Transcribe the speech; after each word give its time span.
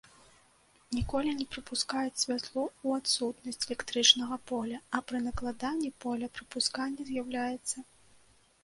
Ніколі 0.99 1.33
не 1.41 1.45
прапускаюць 1.55 2.21
святло 2.23 2.63
ў 2.69 2.87
адсутнасць 3.03 3.61
электрычнага 3.69 4.41
поля, 4.53 4.81
а 4.97 5.03
пры 5.11 5.17
накладанні 5.29 5.95
поля 6.09 6.33
прапусканне 6.41 7.01
з'яўляецца. 7.13 7.77